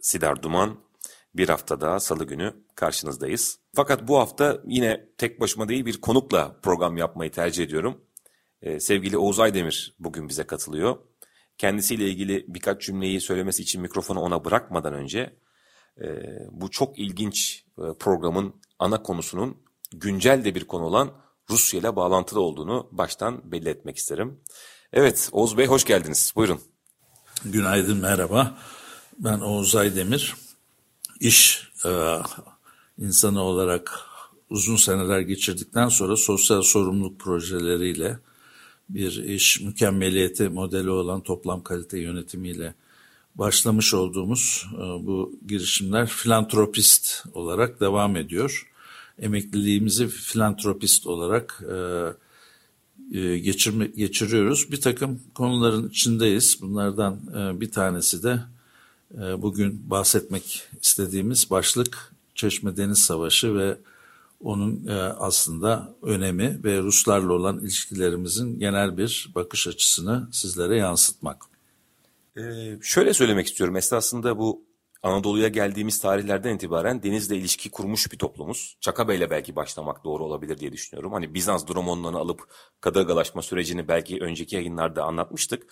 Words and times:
Sidar 0.00 0.42
Duman. 0.42 0.78
Bir 1.34 1.48
hafta 1.48 1.80
daha 1.80 2.00
salı 2.00 2.24
günü 2.24 2.54
karşınızdayız. 2.74 3.58
Fakat 3.76 4.08
bu 4.08 4.18
hafta 4.18 4.60
yine 4.66 5.08
tek 5.18 5.40
başıma 5.40 5.68
değil 5.68 5.86
bir 5.86 6.00
konukla 6.00 6.60
program 6.62 6.96
yapmayı 6.96 7.30
tercih 7.30 7.64
ediyorum. 7.64 8.00
Ee, 8.62 8.80
sevgili 8.80 9.18
Oğuz 9.18 9.40
Aydemir 9.40 9.94
bugün 9.98 10.28
bize 10.28 10.44
katılıyor. 10.44 10.98
Kendisiyle 11.58 12.08
ilgili 12.08 12.44
birkaç 12.48 12.82
cümleyi 12.82 13.20
söylemesi 13.20 13.62
için 13.62 13.82
mikrofonu 13.82 14.20
ona 14.20 14.44
bırakmadan 14.44 14.94
önce 14.94 15.36
e, 16.00 16.06
bu 16.50 16.70
çok 16.70 16.98
ilginç 16.98 17.64
e, 17.78 17.82
programın 17.98 18.54
ana 18.78 19.02
konusunun 19.02 19.62
güncel 19.92 20.44
de 20.44 20.54
bir 20.54 20.64
konu 20.64 20.84
olan 20.84 21.12
Rusya 21.50 21.80
ile 21.80 21.96
bağlantılı 21.96 22.40
olduğunu 22.40 22.88
baştan 22.92 23.52
belli 23.52 23.68
etmek 23.68 23.96
isterim. 23.96 24.40
Evet 24.92 25.28
Oğuz 25.32 25.58
Bey 25.58 25.66
hoş 25.66 25.84
geldiniz. 25.84 26.32
Buyurun. 26.36 26.60
Günaydın 27.44 27.96
merhaba. 27.96 28.58
Ben 29.24 29.40
Oğuz 29.40 29.76
Aydemir. 29.76 30.34
İş 31.20 31.68
e, 31.84 32.16
insanı 32.98 33.42
olarak 33.42 34.00
uzun 34.50 34.76
seneler 34.76 35.20
geçirdikten 35.20 35.88
sonra 35.88 36.16
sosyal 36.16 36.62
sorumluluk 36.62 37.20
projeleriyle 37.20 38.18
bir 38.88 39.24
iş 39.24 39.60
mükemmeliyeti 39.60 40.48
modeli 40.48 40.90
olan 40.90 41.20
toplam 41.20 41.62
kalite 41.62 41.98
yönetimiyle 41.98 42.74
başlamış 43.34 43.94
olduğumuz 43.94 44.66
e, 44.74 44.78
bu 44.78 45.32
girişimler 45.48 46.06
filantropist 46.06 47.24
olarak 47.34 47.80
devam 47.80 48.16
ediyor. 48.16 48.70
Emekliliğimizi 49.18 50.08
filantropist 50.08 51.06
olarak 51.06 51.62
e, 51.72 51.78
e, 53.20 53.38
geçirme, 53.38 53.86
geçiriyoruz. 53.86 54.72
Bir 54.72 54.80
takım 54.80 55.20
konuların 55.34 55.88
içindeyiz. 55.88 56.58
Bunlardan 56.60 57.20
e, 57.36 57.60
bir 57.60 57.70
tanesi 57.70 58.22
de 58.22 58.40
bugün 59.14 59.90
bahsetmek 59.90 60.62
istediğimiz 60.82 61.50
başlık 61.50 62.12
Çeşme 62.34 62.76
Deniz 62.76 62.98
Savaşı 62.98 63.54
ve 63.54 63.76
onun 64.40 64.86
aslında 65.18 65.94
önemi 66.02 66.64
ve 66.64 66.78
Ruslarla 66.78 67.32
olan 67.32 67.58
ilişkilerimizin 67.58 68.58
genel 68.58 68.98
bir 68.98 69.30
bakış 69.34 69.68
açısını 69.68 70.28
sizlere 70.32 70.76
yansıtmak. 70.76 71.50
Ee, 72.36 72.78
şöyle 72.82 73.14
söylemek 73.14 73.46
istiyorum. 73.46 73.76
Esasında 73.76 74.38
bu 74.38 74.64
Anadolu'ya 75.02 75.48
geldiğimiz 75.48 76.00
tarihlerden 76.00 76.54
itibaren 76.54 77.02
denizle 77.02 77.36
ilişki 77.36 77.70
kurmuş 77.70 78.12
bir 78.12 78.18
toplumuz. 78.18 78.76
Çaka 78.80 79.14
ile 79.14 79.30
belki 79.30 79.56
başlamak 79.56 80.04
doğru 80.04 80.24
olabilir 80.24 80.58
diye 80.58 80.72
düşünüyorum. 80.72 81.12
Hani 81.12 81.34
Bizans 81.34 81.66
Dromonlarını 81.68 82.18
alıp 82.18 82.40
kadırgalaşma 82.80 83.42
sürecini 83.42 83.88
belki 83.88 84.18
önceki 84.20 84.56
yayınlarda 84.56 85.04
anlatmıştık. 85.04 85.66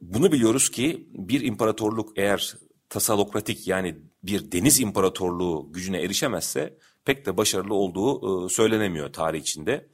Bunu 0.00 0.32
biliyoruz 0.32 0.70
ki 0.70 1.08
bir 1.12 1.40
imparatorluk 1.40 2.18
eğer 2.18 2.56
tasalokratik 2.88 3.68
yani 3.68 3.98
bir 4.22 4.52
deniz 4.52 4.80
imparatorluğu 4.80 5.72
gücüne 5.72 6.02
erişemezse 6.02 6.78
pek 7.04 7.26
de 7.26 7.36
başarılı 7.36 7.74
olduğu 7.74 8.46
e, 8.46 8.48
söylenemiyor 8.48 9.12
tarih 9.12 9.40
içinde. 9.40 9.88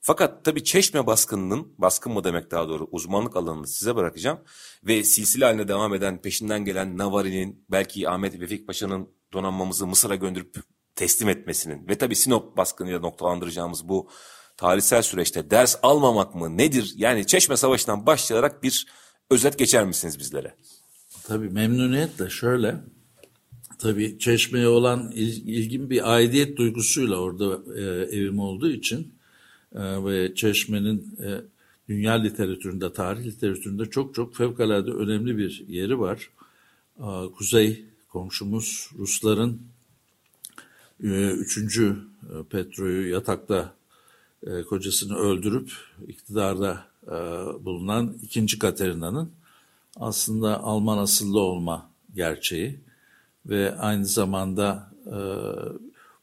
Fakat 0.00 0.44
tabii 0.44 0.64
Çeşme 0.64 1.06
baskınının, 1.06 1.74
baskın 1.78 2.12
mı 2.12 2.24
demek 2.24 2.50
daha 2.50 2.68
doğru 2.68 2.88
uzmanlık 2.90 3.36
alanını 3.36 3.66
size 3.66 3.96
bırakacağım. 3.96 4.38
Ve 4.84 5.04
silsile 5.04 5.44
haline 5.44 5.68
devam 5.68 5.94
eden 5.94 6.22
peşinden 6.22 6.64
gelen 6.64 6.98
Navari'nin 6.98 7.64
belki 7.70 8.08
Ahmet 8.08 8.40
Vefik 8.40 8.66
Paşa'nın 8.66 9.08
donanmamızı 9.32 9.86
Mısır'a 9.86 10.14
gönderip 10.14 10.56
teslim 10.96 11.28
etmesinin 11.28 11.88
ve 11.88 11.98
tabii 11.98 12.16
Sinop 12.16 12.56
baskınıyla 12.56 13.00
noktalandıracağımız 13.00 13.88
bu 13.88 14.08
tarihsel 14.56 15.02
süreçte 15.02 15.50
ders 15.50 15.76
almamak 15.82 16.34
mı 16.34 16.58
nedir? 16.58 16.92
Yani 16.96 17.26
Çeşme 17.26 17.56
Savaşı'ndan 17.56 18.06
başlayarak 18.06 18.62
bir 18.62 18.86
özet 19.30 19.58
geçer 19.58 19.86
misiniz 19.86 20.18
bizlere? 20.18 20.54
Tabii 21.26 21.48
memnuniyetle 21.48 22.30
şöyle. 22.30 22.76
Tabii 23.78 24.18
Çeşme'ye 24.18 24.68
olan 24.68 25.12
ilgin 25.14 25.90
bir 25.90 26.12
aidiyet 26.14 26.56
duygusuyla 26.56 27.16
orada 27.16 27.74
e, 27.76 27.82
evim 28.16 28.38
olduğu 28.38 28.70
için 28.70 29.14
e, 29.74 30.04
ve 30.04 30.34
Çeşme'nin 30.34 31.18
e, 31.22 31.40
dünya 31.88 32.12
literatüründe, 32.12 32.92
tarih 32.92 33.24
literatüründe 33.24 33.86
çok 33.86 34.14
çok 34.14 34.36
fevkalade 34.36 34.90
önemli 34.90 35.38
bir 35.38 35.64
yeri 35.68 36.00
var. 36.00 36.30
E, 36.98 37.32
Kuzey 37.36 37.84
komşumuz 38.08 38.90
Rusların 38.98 39.62
e, 41.04 41.30
üçüncü 41.30 41.96
e, 42.22 42.42
Petro'yu 42.50 43.10
yatakta 43.10 43.74
e, 44.46 44.62
kocasını 44.62 45.16
öldürüp 45.16 45.72
iktidarda 46.08 46.89
e, 47.06 47.10
bulunan 47.64 48.16
ikinci 48.22 48.58
Katerina'nın 48.58 49.30
aslında 49.96 50.62
Alman 50.62 50.98
asıllı 50.98 51.40
olma 51.40 51.90
gerçeği 52.14 52.80
ve 53.46 53.76
aynı 53.78 54.06
zamanda 54.06 54.92
e, 55.06 55.16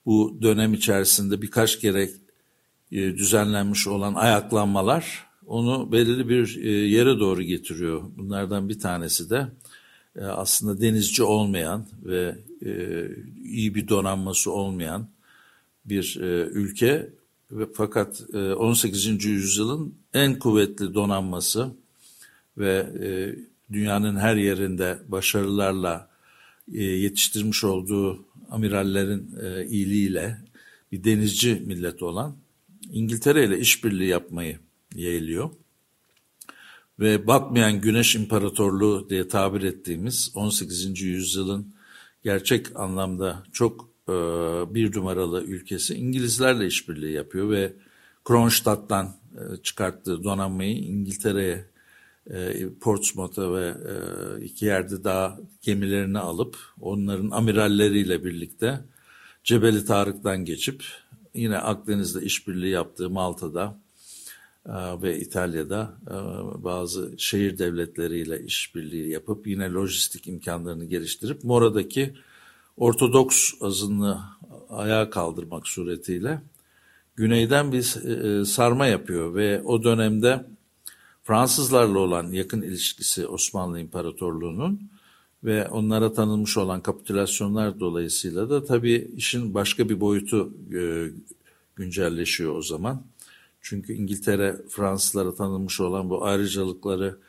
bu 0.05 0.38
dönem 0.41 0.73
içerisinde 0.73 1.41
birkaç 1.41 1.79
kere 1.79 2.09
e, 2.91 3.17
düzenlenmiş 3.17 3.88
olan 3.88 4.13
ayaklanmalar 4.13 5.27
onu 5.47 5.91
belirli 5.91 6.29
bir 6.29 6.57
e, 6.63 6.69
yere 6.69 7.19
doğru 7.19 7.41
getiriyor. 7.41 8.01
Bunlardan 8.17 8.69
bir 8.69 8.79
tanesi 8.79 9.29
de 9.29 9.47
e, 10.15 10.23
aslında 10.23 10.81
denizci 10.81 11.23
olmayan 11.23 11.85
ve 12.05 12.35
iyi 13.44 13.75
bir 13.75 13.88
donanması 13.88 14.51
olmayan 14.51 15.07
bir 15.85 16.17
ülke 16.51 17.09
ve 17.52 17.68
fakat 17.74 18.22
18. 18.34 19.25
yüzyılın 19.25 19.96
en 20.13 20.40
kuvvetli 20.40 20.94
donanması 20.94 21.72
ve 22.58 22.88
dünyanın 23.72 24.16
her 24.16 24.35
yerinde 24.35 25.00
başarılarla 25.08 26.09
yetiştirmiş 26.72 27.63
olduğu 27.63 28.25
amirallerin 28.50 29.31
iyiliğiyle 29.69 30.38
bir 30.91 31.03
denizci 31.03 31.63
millet 31.66 32.03
olan 32.03 32.36
İngiltere 32.91 33.46
ile 33.46 33.59
işbirliği 33.59 34.07
yapmayı 34.07 34.59
yeğliyor. 34.96 35.50
Ve 37.00 37.28
batmayan 37.28 37.81
güneş 37.81 38.16
imparatorluğu 38.16 39.09
diye 39.09 39.28
tabir 39.28 39.62
ettiğimiz 39.62 40.31
18. 40.36 41.02
yüzyılın 41.02 41.74
gerçek 42.24 42.80
anlamda 42.80 43.44
çok 43.53 43.81
e, 43.81 43.97
bir 44.73 44.95
numaralı 44.95 45.44
ülkesi 45.44 45.95
İngilizlerle 45.95 46.68
işbirliği 46.68 47.13
yapıyor 47.13 47.50
ve 47.50 47.73
Kronstadt'tan 48.25 49.16
e, 49.35 49.57
çıkarttığı 49.63 50.23
donanmayı 50.23 50.78
İngiltere'ye 50.78 51.66
e, 52.29 52.69
Portsmouth'a 52.81 53.53
ve 53.53 53.68
e, 53.68 53.95
iki 54.45 54.66
yerde 54.66 55.03
daha 55.03 55.40
gemilerini 55.62 56.19
alıp 56.19 56.57
onların 56.81 57.29
amiralleriyle 57.29 58.23
birlikte 58.23 58.79
Cebeli 59.44 59.85
Tarık'tan 59.85 60.45
geçip 60.45 60.84
yine 61.34 61.57
Akdeniz'de 61.57 62.22
işbirliği 62.22 62.72
yaptığı 62.72 63.09
Malta'da 63.09 63.77
e, 64.65 65.01
ve 65.01 65.19
İtalya'da 65.19 65.94
e, 66.07 66.13
bazı 66.63 67.13
şehir 67.18 67.57
devletleriyle 67.57 68.44
işbirliği 68.44 69.09
yapıp 69.09 69.48
yine 69.48 69.71
lojistik 69.71 70.27
imkanlarını 70.27 70.86
geliştirip 70.86 71.44
Mora'daki 71.44 72.13
Ortodoks 72.77 73.53
azınlığı 73.62 74.19
ayağa 74.69 75.09
kaldırmak 75.09 75.68
suretiyle 75.68 76.41
güneyden 77.15 77.71
bir 77.71 78.06
e, 78.06 78.45
sarma 78.45 78.85
yapıyor 78.88 79.35
ve 79.35 79.62
o 79.62 79.83
dönemde 79.83 80.45
Fransızlarla 81.24 82.00
olan 82.00 82.31
yakın 82.31 82.62
ilişkisi 82.62 83.27
Osmanlı 83.27 83.79
İmparatorluğu'nun 83.79 84.81
ve 85.44 85.68
onlara 85.68 86.13
tanınmış 86.13 86.57
olan 86.57 86.81
kapitülasyonlar 86.81 87.79
dolayısıyla 87.79 88.50
da 88.50 88.65
tabii 88.65 89.12
işin 89.15 89.53
başka 89.53 89.89
bir 89.89 90.00
boyutu 90.00 90.53
e, 90.73 91.12
güncelleşiyor 91.75 92.56
o 92.56 92.62
zaman. 92.62 93.03
Çünkü 93.62 93.94
İngiltere 93.94 94.56
Fransızlara 94.69 95.35
tanınmış 95.35 95.80
olan 95.80 96.09
bu 96.09 96.25
ayrıcalıkları 96.25 97.07
e, 97.07 97.26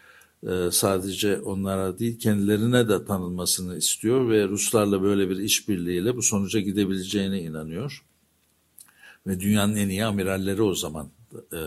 sadece 0.70 1.40
onlara 1.40 1.98
değil 1.98 2.18
kendilerine 2.18 2.88
de 2.88 3.04
tanınmasını 3.04 3.76
istiyor 3.76 4.28
ve 4.28 4.48
Ruslarla 4.48 5.02
böyle 5.02 5.30
bir 5.30 5.38
işbirliğiyle 5.38 6.16
bu 6.16 6.22
sonuca 6.22 6.60
gidebileceğine 6.60 7.42
inanıyor. 7.42 8.04
Ve 9.26 9.40
dünyanın 9.40 9.76
en 9.76 9.88
iyi 9.88 10.04
amiralleri 10.04 10.62
o 10.62 10.74
zaman 10.74 11.08
e, 11.52 11.58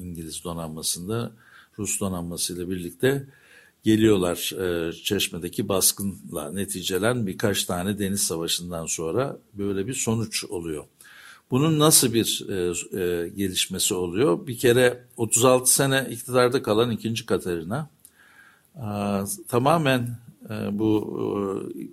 İngiliz 0.00 0.44
donanmasında 0.44 1.32
Rus 1.78 2.00
donanmasıyla 2.00 2.70
birlikte 2.70 3.26
geliyorlar 3.84 4.52
e, 4.60 4.92
Çeşme'deki 4.92 5.68
baskınla 5.68 6.52
neticelen 6.52 7.26
birkaç 7.26 7.64
tane 7.64 7.98
deniz 7.98 8.22
savaşından 8.22 8.86
sonra 8.86 9.38
böyle 9.54 9.86
bir 9.86 9.94
sonuç 9.94 10.44
oluyor. 10.44 10.84
Bunun 11.50 11.78
nasıl 11.78 12.12
bir 12.14 12.44
e, 12.48 12.54
e, 13.00 13.28
gelişmesi 13.28 13.94
oluyor? 13.94 14.46
Bir 14.46 14.58
kere 14.58 15.04
36 15.16 15.74
sene 15.74 16.06
iktidarda 16.10 16.62
kalan 16.62 16.90
ikinci 16.90 17.26
Katerina 17.26 17.78
e, 17.78 17.97
tamamen 19.48 20.18
e, 20.50 20.78
bu 20.78 21.04
e, 21.14 21.20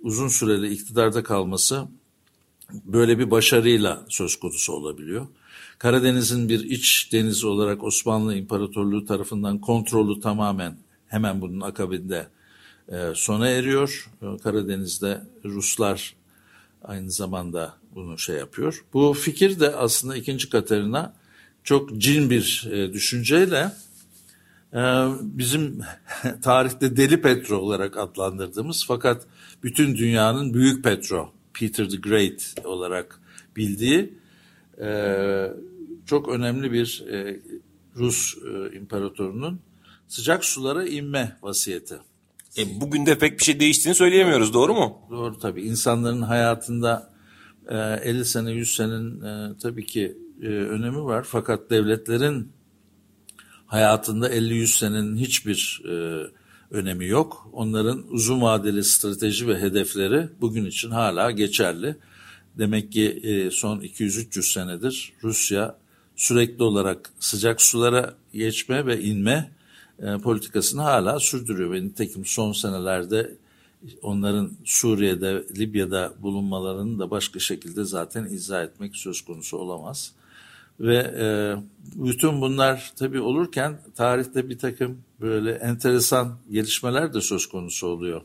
uzun 0.02 0.28
süreli 0.28 0.72
iktidarda 0.72 1.22
kalması 1.22 1.84
böyle 2.84 3.18
bir 3.18 3.30
başarıyla 3.30 4.04
söz 4.08 4.36
konusu 4.36 4.72
olabiliyor. 4.72 5.26
Karadeniz'in 5.78 6.48
bir 6.48 6.64
iç 6.64 7.12
denizi 7.12 7.46
olarak 7.46 7.84
Osmanlı 7.84 8.34
İmparatorluğu 8.34 9.04
tarafından 9.06 9.58
kontrolü 9.58 10.20
tamamen 10.20 10.76
hemen 11.08 11.40
bunun 11.40 11.60
akabinde 11.60 12.26
e, 12.88 13.12
sona 13.14 13.48
eriyor. 13.48 14.10
Karadeniz'de 14.42 15.20
Ruslar 15.44 16.14
aynı 16.84 17.10
zamanda 17.10 17.74
bunu 17.94 18.18
şey 18.18 18.36
yapıyor. 18.36 18.84
Bu 18.92 19.14
fikir 19.14 19.60
de 19.60 19.76
aslında 19.76 20.16
ikinci 20.16 20.50
Katerina 20.50 21.14
çok 21.64 21.98
cin 21.98 22.30
bir 22.30 22.68
düşünceyle 22.92 23.72
bizim 25.20 25.80
tarihte 26.42 26.96
deli 26.96 27.22
Petro 27.22 27.56
olarak 27.56 27.96
adlandırdığımız 27.96 28.84
fakat 28.86 29.26
bütün 29.62 29.96
dünyanın 29.96 30.54
büyük 30.54 30.84
Petro, 30.84 31.32
Peter 31.54 31.88
the 31.88 31.96
Great 31.96 32.54
olarak 32.64 33.20
bildiği 33.56 34.14
e, 34.80 35.52
çok 36.06 36.28
önemli 36.28 36.72
bir 36.72 37.04
e, 37.10 37.40
Rus 37.96 38.36
e, 38.36 38.76
imparatorunun 38.76 39.60
sıcak 40.08 40.44
sulara 40.44 40.84
inme 40.84 41.36
vasiyeti. 41.42 41.98
E, 42.58 42.80
bugün 42.80 43.06
de 43.06 43.18
pek 43.18 43.38
bir 43.38 43.44
şey 43.44 43.60
değiştiğini 43.60 43.94
söyleyemiyoruz 43.94 44.54
doğru 44.54 44.74
mu? 44.74 44.98
Doğru 45.10 45.38
tabii. 45.38 45.62
İnsanların 45.62 46.22
hayatında 46.22 47.12
e, 47.68 47.76
50 47.76 48.24
sene 48.24 48.52
100 48.52 48.76
senin 48.76 49.22
e, 49.22 49.58
tabii 49.62 49.86
ki 49.86 50.18
önemi 50.42 51.04
var. 51.04 51.22
Fakat 51.22 51.70
devletlerin 51.70 52.55
hayatında 53.76 54.30
50-100 54.30 54.66
senenin 54.66 55.16
hiçbir 55.16 55.82
e, 55.88 56.26
önemi 56.70 57.06
yok. 57.06 57.50
Onların 57.52 58.04
uzun 58.10 58.42
vadeli 58.42 58.84
strateji 58.84 59.48
ve 59.48 59.60
hedefleri 59.60 60.28
bugün 60.40 60.64
için 60.64 60.90
hala 60.90 61.30
geçerli. 61.30 61.96
Demek 62.58 62.92
ki 62.92 63.04
e, 63.22 63.50
son 63.50 63.80
200-300 63.80 64.52
senedir 64.52 65.12
Rusya 65.22 65.76
sürekli 66.16 66.62
olarak 66.62 67.10
sıcak 67.20 67.62
sulara 67.62 68.14
geçme 68.32 68.86
ve 68.86 69.00
inme 69.02 69.50
e, 69.98 70.18
politikasını 70.18 70.82
hala 70.82 71.20
sürdürüyor. 71.20 71.72
Ve 71.72 71.84
nitekim 71.84 72.24
son 72.24 72.52
senelerde 72.52 73.36
onların 74.02 74.52
Suriye'de, 74.64 75.44
Libya'da 75.58 76.14
bulunmalarını 76.22 76.98
da 76.98 77.10
başka 77.10 77.38
şekilde 77.38 77.84
zaten 77.84 78.24
izah 78.24 78.64
etmek 78.64 78.96
söz 78.96 79.20
konusu 79.20 79.56
olamaz. 79.56 80.12
Ve 80.80 80.96
e, 80.96 81.26
bütün 81.94 82.40
bunlar 82.40 82.92
tabii 82.96 83.20
olurken 83.20 83.80
tarihte 83.94 84.48
bir 84.48 84.58
takım 84.58 84.98
böyle 85.20 85.52
enteresan 85.52 86.38
gelişmeler 86.50 87.14
de 87.14 87.20
söz 87.20 87.46
konusu 87.46 87.86
oluyor. 87.86 88.22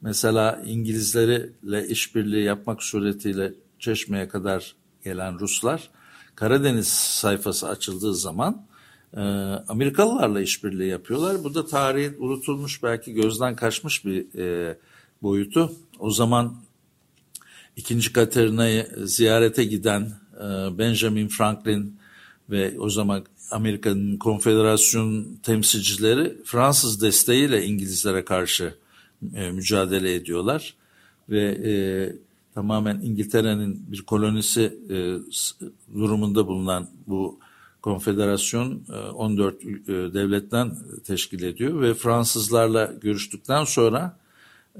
Mesela 0.00 0.62
İngilizlerle 0.66 1.88
işbirliği 1.88 2.44
yapmak 2.44 2.82
suretiyle 2.82 3.54
Çeşme'ye 3.78 4.28
kadar 4.28 4.74
gelen 5.04 5.38
Ruslar 5.38 5.90
Karadeniz 6.38 6.88
sayfası 6.88 7.68
açıldığı 7.68 8.14
zaman 8.14 8.66
e, 9.16 9.20
Amerikalılarla 9.68 10.40
işbirliği 10.40 10.88
yapıyorlar. 10.88 11.44
Bu 11.44 11.54
da 11.54 11.66
tarihin 11.66 12.16
unutulmuş 12.18 12.82
belki 12.82 13.12
gözden 13.12 13.56
kaçmış 13.56 14.04
bir 14.04 14.38
e, 14.38 14.78
boyutu. 15.22 15.72
O 15.98 16.10
zaman 16.10 16.56
ikinci 17.76 18.12
Katerina'yı 18.12 18.88
ziyarete 19.04 19.64
giden 19.64 20.12
Benjamin 20.78 21.28
Franklin 21.28 21.96
ve 22.50 22.80
o 22.80 22.90
zaman 22.90 23.24
Amerika'nın 23.50 24.16
konfederasyon 24.16 25.26
temsilcileri 25.42 26.36
Fransız 26.44 27.02
desteğiyle 27.02 27.64
İngilizlere 27.64 28.24
karşı 28.24 28.74
e, 29.34 29.50
mücadele 29.50 30.14
ediyorlar. 30.14 30.74
Ve 31.30 31.42
e, 31.42 31.72
tamamen 32.54 33.00
İngiltere'nin 33.00 33.84
bir 33.92 34.02
kolonisi 34.02 34.78
e, 34.90 34.96
durumunda 35.94 36.46
bulunan 36.46 36.88
bu 37.06 37.38
konfederasyon 37.82 38.82
14 39.14 39.54
e, 39.54 39.68
e, 39.68 39.86
devletten 39.88 40.76
teşkil 41.04 41.42
ediyor. 41.42 41.80
Ve 41.80 41.94
Fransızlarla 41.94 42.92
görüştükten 43.00 43.64
sonra 43.64 44.16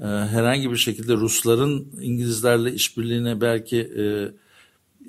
e, 0.01 0.05
herhangi 0.05 0.71
bir 0.71 0.77
şekilde 0.77 1.13
Rusların 1.13 1.87
İngilizlerle 2.01 2.73
işbirliğine 2.73 3.41
belki 3.41 3.91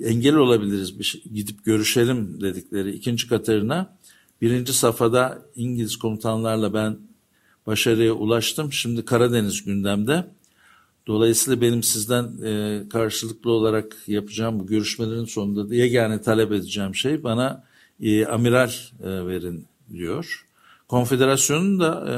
engel 0.03 0.35
olabiliriz 0.35 0.99
bir 0.99 1.03
şey, 1.03 1.21
gidip 1.33 1.65
görüşelim 1.65 2.41
dedikleri 2.41 2.91
ikinci 2.91 3.27
Katerina 3.27 3.97
birinci 4.41 4.73
safhada 4.73 5.41
İngiliz 5.55 5.95
komutanlarla 5.95 6.73
ben 6.73 6.97
başarıya 7.67 8.13
ulaştım. 8.13 8.73
Şimdi 8.73 9.05
Karadeniz 9.05 9.65
gündemde. 9.65 10.25
Dolayısıyla 11.07 11.61
benim 11.61 11.83
sizden 11.83 12.43
e, 12.43 12.83
karşılıklı 12.89 13.51
olarak 13.51 13.97
yapacağım 14.07 14.59
bu 14.59 14.67
görüşmelerin 14.67 15.25
sonunda 15.25 15.69
da 15.69 15.75
yegane 15.75 16.21
talep 16.21 16.51
edeceğim 16.51 16.95
şey 16.95 17.23
bana 17.23 17.63
e, 18.01 18.25
amiral 18.25 18.71
e, 19.03 19.27
verin 19.27 19.65
diyor. 19.93 20.45
Konfederasyonun 20.87 21.79
da 21.79 22.05
e, 22.09 22.15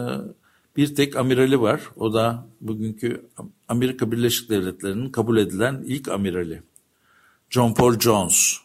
bir 0.77 0.95
tek 0.95 1.15
amirali 1.15 1.61
var. 1.61 1.81
O 1.95 2.13
da 2.13 2.47
bugünkü 2.61 3.25
Amerika 3.67 4.11
Birleşik 4.11 4.49
Devletleri'nin 4.49 5.09
kabul 5.09 5.37
edilen 5.37 5.83
ilk 5.87 6.07
amirali. 6.07 6.61
John 7.53 7.73
Paul 7.73 7.99
Jones. 7.99 8.57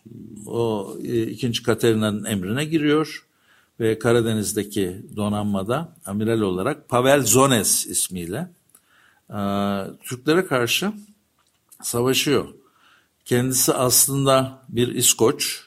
O 0.47 0.97
e, 1.05 1.23
ikinci 1.23 1.63
Katerina'nın 1.63 2.25
emrine 2.25 2.65
giriyor 2.65 3.27
ve 3.81 3.99
Karadeniz'deki 3.99 5.03
donanmada 5.17 5.97
amiral 6.07 6.41
olarak 6.41 6.89
Pavel 6.89 7.23
Zones 7.23 7.87
ismiyle 7.87 8.51
e, 9.31 9.39
Türklere 10.03 10.47
karşı 10.47 10.93
savaşıyor. 11.83 12.49
Kendisi 13.25 13.73
aslında 13.75 14.63
bir 14.69 14.95
İskoç, 14.95 15.65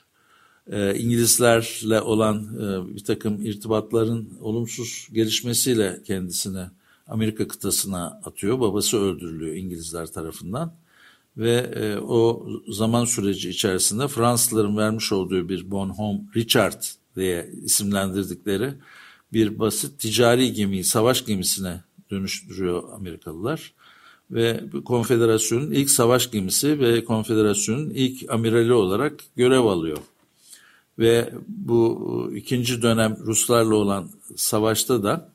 e, 0.71 0.95
İngilizlerle 0.95 2.01
olan 2.01 2.37
e, 2.55 2.95
bir 2.95 3.03
takım 3.03 3.45
irtibatların 3.45 4.37
olumsuz 4.41 5.07
gelişmesiyle 5.13 6.01
kendisini 6.03 6.65
Amerika 7.07 7.47
kıtasına 7.47 8.21
atıyor. 8.25 8.59
Babası 8.59 8.97
öldürülüyor 8.99 9.55
İngilizler 9.55 10.07
tarafından 10.07 10.80
ve 11.37 11.71
e, 11.75 11.97
o 11.97 12.47
zaman 12.67 13.05
süreci 13.05 13.49
içerisinde 13.49 14.07
Fransızların 14.07 14.77
vermiş 14.77 15.11
olduğu 15.11 15.49
bir 15.49 15.71
Bonhomme 15.71 16.21
Richard 16.35 16.83
diye 17.15 17.49
isimlendirdikleri 17.63 18.73
bir 19.33 19.59
basit 19.59 19.99
ticari 19.99 20.53
gemiyi 20.53 20.83
savaş 20.83 21.25
gemisine 21.25 21.83
dönüştürüyor 22.11 22.83
Amerikalılar 22.95 23.73
ve 24.31 24.63
konfederasyonun 24.85 25.71
ilk 25.71 25.89
savaş 25.89 26.31
gemisi 26.31 26.79
ve 26.79 27.05
konfederasyonun 27.05 27.89
ilk 27.89 28.31
amirali 28.31 28.73
olarak 28.73 29.13
görev 29.35 29.65
alıyor. 29.65 29.97
Ve 30.99 31.33
bu 31.47 32.31
ikinci 32.35 32.81
dönem 32.81 33.17
Ruslarla 33.25 33.75
olan 33.75 34.09
savaşta 34.35 35.03
da 35.03 35.31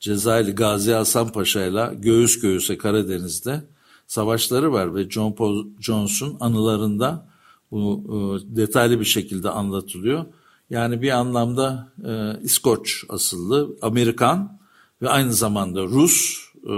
Cezayirli 0.00 0.54
Gazi 0.54 0.92
Hasan 0.92 1.32
Paşa 1.32 1.66
ile 1.66 1.90
göğüs 1.98 2.40
göğüse 2.40 2.78
Karadeniz'de 2.78 3.62
savaşları 4.10 4.72
var 4.72 4.94
ve 4.94 5.10
John 5.10 5.32
Paul 5.32 5.66
Jones'un 5.80 6.36
anılarında 6.40 7.26
bu 7.70 8.04
e, 8.08 8.56
detaylı 8.56 9.00
bir 9.00 9.04
şekilde 9.04 9.50
anlatılıyor. 9.50 10.24
Yani 10.70 11.02
bir 11.02 11.10
anlamda 11.10 11.92
e, 12.04 12.42
İskoç 12.44 13.04
asıllı, 13.08 13.76
Amerikan 13.82 14.58
ve 15.02 15.08
aynı 15.08 15.32
zamanda 15.32 15.82
Rus 15.82 16.38
e, 16.64 16.72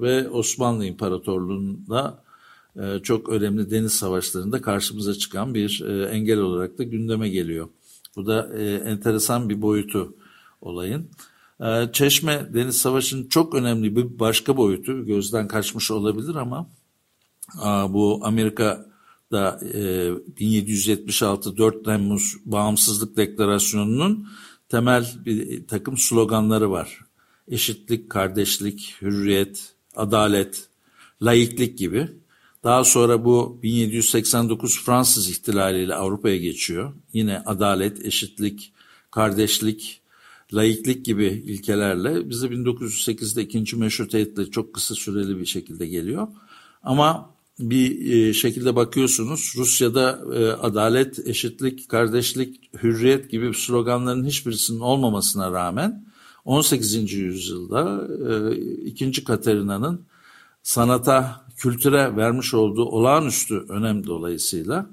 ve 0.00 0.30
Osmanlı 0.30 0.86
İmparatorluğu'nda 0.86 2.22
e, 2.76 2.98
çok 3.02 3.28
önemli 3.28 3.70
deniz 3.70 3.92
savaşlarında 3.92 4.62
karşımıza 4.62 5.14
çıkan 5.14 5.54
bir 5.54 5.82
e, 5.86 6.04
engel 6.04 6.38
olarak 6.38 6.78
da 6.78 6.82
gündeme 6.82 7.28
geliyor. 7.28 7.68
Bu 8.16 8.26
da 8.26 8.58
e, 8.58 8.74
enteresan 8.74 9.48
bir 9.48 9.62
boyutu 9.62 10.14
olayın. 10.60 11.08
E, 11.62 11.92
Çeşme 11.92 12.54
Deniz 12.54 12.76
Savaşı'nın 12.76 13.28
çok 13.28 13.54
önemli 13.54 13.96
bir 13.96 14.18
başka 14.18 14.56
boyutu 14.56 15.06
gözden 15.06 15.48
kaçmış 15.48 15.90
olabilir 15.90 16.34
ama 16.34 16.70
e, 17.56 17.66
bu 17.66 18.20
Amerika'da 18.22 19.60
e, 19.74 20.10
1776 20.40 21.56
4 21.56 21.84
Temmuz 21.84 22.34
Bağımsızlık 22.44 23.16
Deklarasyonu'nun 23.16 24.28
temel 24.68 25.06
bir 25.26 25.66
takım 25.66 25.98
sloganları 25.98 26.70
var. 26.70 26.98
Eşitlik, 27.48 28.10
kardeşlik, 28.10 28.94
hürriyet, 29.02 29.74
adalet, 29.96 30.68
laiklik 31.22 31.78
gibi. 31.78 32.08
Daha 32.64 32.84
sonra 32.84 33.24
bu 33.24 33.58
1789 33.62 34.80
Fransız 34.84 35.30
ihtilaliyle 35.30 35.94
Avrupa'ya 35.94 36.36
geçiyor. 36.36 36.92
Yine 37.12 37.38
adalet, 37.46 38.06
eşitlik, 38.06 38.72
kardeşlik, 39.10 40.01
laiklik 40.54 41.04
gibi 41.04 41.26
ilkelerle 41.26 42.30
bize 42.30 42.46
1908'de 42.46 43.42
ikinci 43.42 43.76
meşrutiyetle 43.76 44.50
çok 44.50 44.74
kısa 44.74 44.94
süreli 44.94 45.38
bir 45.38 45.46
şekilde 45.46 45.86
geliyor. 45.86 46.28
Ama 46.82 47.30
bir 47.58 48.12
e, 48.12 48.32
şekilde 48.32 48.76
bakıyorsunuz 48.76 49.54
Rusya'da 49.56 50.20
e, 50.34 50.52
adalet, 50.52 51.26
eşitlik, 51.26 51.88
kardeşlik, 51.88 52.70
hürriyet 52.82 53.30
gibi 53.30 53.54
sloganların 53.54 54.24
hiçbirisinin 54.24 54.80
olmamasına 54.80 55.52
rağmen 55.52 56.04
18. 56.44 57.12
yüzyılda 57.12 58.08
e, 58.50 58.56
2. 58.86 59.24
Katerina'nın 59.24 60.00
sanata, 60.62 61.46
kültüre 61.56 62.16
vermiş 62.16 62.54
olduğu 62.54 62.84
olağanüstü 62.84 63.64
önem 63.68 64.06
dolayısıyla 64.06 64.86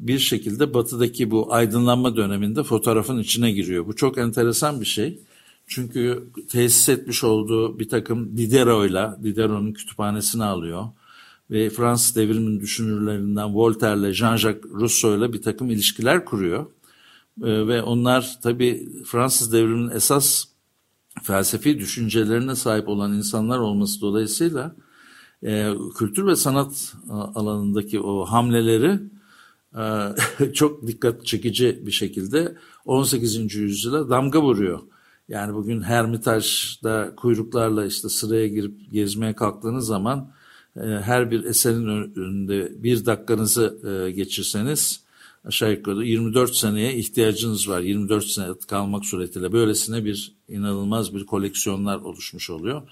bir 0.00 0.18
şekilde 0.18 0.74
batıdaki 0.74 1.30
bu 1.30 1.52
aydınlanma 1.52 2.16
döneminde 2.16 2.62
fotoğrafın 2.62 3.18
içine 3.18 3.52
giriyor. 3.52 3.86
Bu 3.86 3.96
çok 3.96 4.18
enteresan 4.18 4.80
bir 4.80 4.86
şey. 4.86 5.20
Çünkü 5.66 6.28
tesis 6.48 6.88
etmiş 6.88 7.24
olduğu 7.24 7.78
bir 7.78 7.88
takım 7.88 8.36
Diderot'la, 8.36 9.18
Diderot'un 9.22 9.72
kütüphanesini 9.72 10.44
alıyor 10.44 10.84
ve 11.50 11.70
Fransız 11.70 12.16
devriminin 12.16 12.60
düşünürlerinden 12.60 13.54
Voltaire'le 13.54 14.12
Jean-Jacques 14.12 14.70
Rousseau'yla 14.80 15.32
bir 15.32 15.42
takım 15.42 15.70
ilişkiler 15.70 16.24
kuruyor. 16.24 16.66
Ee, 17.42 17.68
ve 17.68 17.82
onlar 17.82 18.38
tabii 18.42 18.88
Fransız 19.04 19.52
devriminin 19.52 19.90
esas 19.90 20.44
felsefi 21.22 21.78
düşüncelerine 21.78 22.54
sahip 22.54 22.88
olan 22.88 23.12
insanlar 23.12 23.58
olması 23.58 24.00
dolayısıyla 24.00 24.76
e, 25.42 25.70
kültür 25.98 26.26
ve 26.26 26.36
sanat 26.36 26.94
alanındaki 27.10 28.00
o 28.00 28.24
hamleleri 28.24 28.90
e, 28.90 28.98
çok 30.54 30.86
dikkat 30.86 31.26
çekici 31.26 31.86
bir 31.86 31.90
şekilde 31.90 32.56
18. 32.84 33.54
yüzyıla 33.54 34.10
damga 34.10 34.42
vuruyor. 34.42 34.80
Yani 35.28 35.54
bugün 35.54 35.82
Hermitaj'da 35.82 37.12
kuyruklarla 37.16 37.86
işte 37.86 38.08
sıraya 38.08 38.48
girip 38.48 38.92
gezmeye 38.92 39.34
kalktığınız 39.34 39.86
zaman 39.86 40.32
e, 40.76 40.80
her 40.80 41.30
bir 41.30 41.44
eserin 41.44 41.86
önünde 42.16 42.82
bir 42.82 43.06
dakikanızı 43.06 43.78
e, 43.88 44.10
geçirseniz 44.10 45.02
aşağı 45.44 45.72
yukarı 45.72 46.04
24 46.04 46.54
seneye 46.54 46.94
ihtiyacınız 46.94 47.68
var. 47.68 47.80
24 47.80 48.24
sene 48.24 48.46
kalmak 48.68 49.04
suretiyle 49.04 49.52
böylesine 49.52 50.04
bir 50.04 50.32
inanılmaz 50.48 51.14
bir 51.14 51.26
koleksiyonlar 51.26 51.98
oluşmuş 51.98 52.50
oluyor. 52.50 52.82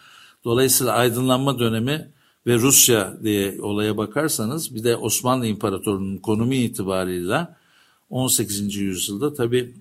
Dolayısıyla 0.45 0.93
aydınlanma 0.93 1.59
dönemi 1.59 2.11
ve 2.47 2.59
Rusya 2.59 3.19
diye 3.23 3.61
olaya 3.63 3.97
bakarsanız 3.97 4.75
bir 4.75 4.85
de 4.85 4.97
Osmanlı 4.97 5.47
İmparatorluğu'nun 5.47 6.17
konumu 6.17 6.55
itibarıyla 6.55 7.57
18. 8.11 8.77
yüzyılda 8.77 9.35
tabi 9.35 9.75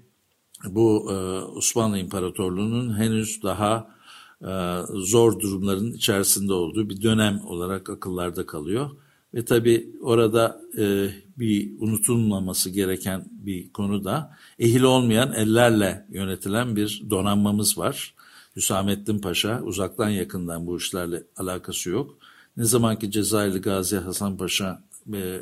bu 0.65 1.11
e, 1.11 1.15
Osmanlı 1.57 1.97
İmparatorluğu'nun 1.99 2.97
henüz 2.97 3.43
daha 3.43 3.95
e, 4.41 4.51
zor 4.93 5.39
durumların 5.39 5.93
içerisinde 5.93 6.53
olduğu 6.53 6.89
bir 6.89 7.01
dönem 7.01 7.41
olarak 7.45 7.89
akıllarda 7.89 8.45
kalıyor. 8.45 8.89
Ve 9.33 9.45
tabi 9.45 9.89
orada 10.01 10.61
e, 10.77 11.09
bir 11.37 11.71
unutulmaması 11.79 12.69
gereken 12.69 13.25
bir 13.31 13.73
konu 13.73 14.03
da 14.03 14.37
ehil 14.59 14.81
olmayan 14.81 15.33
ellerle 15.33 16.05
yönetilen 16.09 16.75
bir 16.75 17.03
donanmamız 17.09 17.77
var. 17.77 18.13
Hüsamettin 18.55 19.19
Paşa 19.19 19.61
uzaktan 19.61 20.09
yakından 20.09 20.67
bu 20.67 20.77
işlerle 20.77 21.23
alakası 21.37 21.89
yok. 21.89 22.17
Ne 22.57 22.65
zamanki 22.65 23.11
Cezayirli 23.11 23.61
Gazi 23.61 23.97
Hasan 23.97 24.37
Paşa 24.37 24.83
e, 25.13 25.39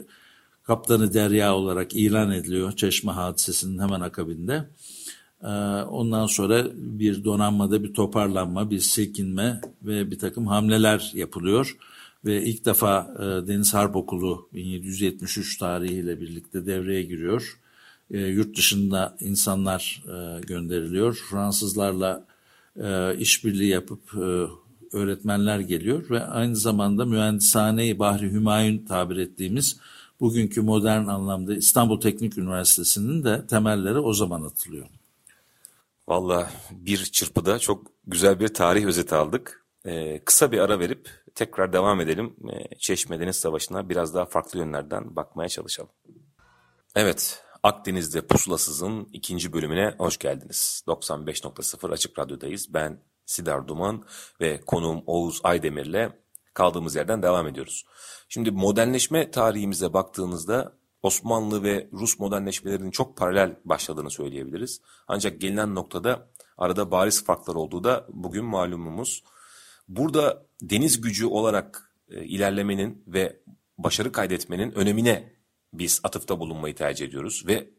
kaptanı 0.63 1.13
derya 1.13 1.55
olarak 1.55 1.95
ilan 1.95 2.31
ediliyor 2.31 2.71
Çeşme 2.71 3.11
hadisesinin 3.11 3.79
hemen 3.79 4.01
akabinde. 4.01 4.69
E, 5.43 5.47
ondan 5.81 6.25
sonra 6.25 6.65
bir 6.75 7.23
donanmada 7.23 7.83
bir 7.83 7.93
toparlanma, 7.93 8.69
bir 8.69 8.79
silkinme 8.79 9.61
ve 9.83 10.11
bir 10.11 10.19
takım 10.19 10.47
hamleler 10.47 11.11
yapılıyor. 11.13 11.77
Ve 12.25 12.43
ilk 12.43 12.65
defa 12.65 13.15
e, 13.19 13.47
Deniz 13.47 13.73
Harp 13.73 13.95
Okulu 13.95 14.49
1773 14.53 15.57
tarihiyle 15.57 16.21
birlikte 16.21 16.65
devreye 16.65 17.03
giriyor. 17.03 17.59
E, 18.11 18.19
yurt 18.19 18.57
dışında 18.57 19.17
insanlar 19.19 20.03
e, 20.07 20.41
gönderiliyor. 20.41 21.13
Fransızlarla 21.29 22.25
e, 22.83 23.17
işbirliği 23.17 23.69
yapıp 23.69 24.01
e, 24.15 24.47
öğretmenler 24.93 25.59
geliyor 25.59 26.09
ve 26.09 26.23
aynı 26.23 26.55
zamanda 26.55 27.05
mühendishane 27.05 27.99
Bahri 27.99 28.31
Hümayun 28.31 28.85
tabir 28.85 29.17
ettiğimiz 29.17 29.79
bugünkü 30.19 30.61
modern 30.61 31.07
anlamda 31.07 31.55
İstanbul 31.55 32.01
Teknik 32.01 32.37
Üniversitesi'nin 32.37 33.23
de 33.23 33.47
temelleri 33.47 33.99
o 33.99 34.13
zaman 34.13 34.41
atılıyor. 34.43 34.87
Valla 36.07 36.51
bir 36.71 37.05
çırpıda 37.05 37.59
çok 37.59 37.87
güzel 38.07 38.39
bir 38.39 38.47
tarih 38.47 38.85
özeti 38.85 39.15
aldık. 39.15 39.65
Ee, 39.85 40.21
kısa 40.25 40.51
bir 40.51 40.59
ara 40.59 40.79
verip 40.79 41.09
tekrar 41.35 41.73
devam 41.73 42.01
edelim. 42.01 42.35
Ee, 42.51 42.75
Çeşme 42.79 43.19
Deniz 43.19 43.35
Savaşı'na 43.35 43.89
biraz 43.89 44.15
daha 44.15 44.25
farklı 44.25 44.59
yönlerden 44.59 45.15
bakmaya 45.15 45.49
çalışalım. 45.49 45.91
Evet, 46.95 47.43
Akdeniz'de 47.63 48.21
Pusulasız'ın 48.21 49.09
ikinci 49.13 49.53
bölümüne 49.53 49.95
hoş 49.97 50.17
geldiniz. 50.17 50.83
95.0 50.87 51.93
Açık 51.93 52.19
Radyo'dayız. 52.19 52.73
Ben 52.73 52.99
Sidar 53.25 53.67
Duman 53.67 54.05
ve 54.41 54.61
konuğum 54.65 55.03
Oğuz 55.05 55.41
Aydemir'le 55.43 56.09
kaldığımız 56.53 56.95
yerden 56.95 57.23
devam 57.23 57.47
ediyoruz. 57.47 57.85
Şimdi 58.29 58.51
modernleşme 58.51 59.31
tarihimize 59.31 59.93
baktığınızda 59.93 60.73
Osmanlı 61.03 61.63
ve 61.63 61.89
Rus 61.93 62.19
modernleşmelerinin 62.19 62.91
çok 62.91 63.17
paralel 63.17 63.55
başladığını 63.65 64.11
söyleyebiliriz. 64.11 64.81
Ancak 65.07 65.41
gelinen 65.41 65.75
noktada 65.75 66.29
arada 66.57 66.91
bariz 66.91 67.25
farklar 67.25 67.55
olduğu 67.55 67.83
da 67.83 68.07
bugün 68.09 68.45
malumumuz. 68.45 69.23
Burada 69.87 70.45
deniz 70.61 71.01
gücü 71.01 71.25
olarak 71.25 71.93
e, 72.09 72.23
ilerlemenin 72.23 73.03
ve 73.07 73.39
başarı 73.77 74.11
kaydetmenin 74.11 74.71
önemine 74.71 75.33
biz 75.73 76.01
atıfta 76.03 76.39
bulunmayı 76.39 76.75
tercih 76.75 77.07
ediyoruz 77.07 77.43
ve 77.47 77.69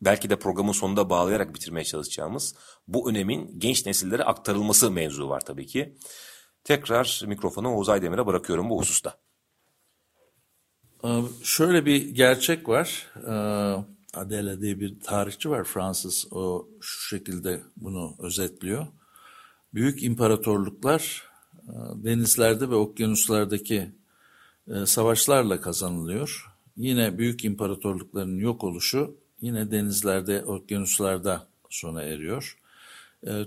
belki 0.00 0.30
de 0.30 0.38
programın 0.38 0.72
sonunda 0.72 1.10
bağlayarak 1.10 1.54
bitirmeye 1.54 1.84
çalışacağımız 1.84 2.54
bu 2.88 3.10
önemin 3.10 3.58
genç 3.58 3.86
nesillere 3.86 4.24
aktarılması 4.24 4.90
mevzu 4.90 5.28
var 5.28 5.40
tabii 5.40 5.66
ki. 5.66 5.96
Tekrar 6.64 7.22
mikrofonu 7.26 7.74
Oğuz 7.74 7.88
Aydemir'e 7.88 8.26
bırakıyorum 8.26 8.70
bu 8.70 8.80
hususta. 8.80 9.18
Ee, 11.04 11.08
şöyle 11.42 11.86
bir 11.86 12.14
gerçek 12.14 12.68
var. 12.68 13.06
Ee, 13.26 14.00
Adela 14.14 14.60
diye 14.60 14.80
bir 14.80 15.00
tarihçi 15.00 15.50
var 15.50 15.64
Fransız. 15.64 16.26
O 16.30 16.68
şu 16.80 17.16
şekilde 17.16 17.62
bunu 17.76 18.16
özetliyor. 18.18 18.86
Büyük 19.74 20.02
imparatorluklar 20.02 21.22
e, 21.68 21.74
denizlerde 22.04 22.70
ve 22.70 22.74
okyanuslardaki 22.74 23.92
e, 24.68 24.86
savaşlarla 24.86 25.60
kazanılıyor. 25.60 26.46
Yine 26.76 27.18
büyük 27.18 27.44
imparatorlukların 27.44 28.38
yok 28.38 28.64
oluşu 28.64 29.16
yine 29.40 29.70
denizlerde, 29.70 30.44
okyanuslarda 30.44 31.46
sona 31.70 32.02
eriyor. 32.02 32.56
Ee, 33.26 33.44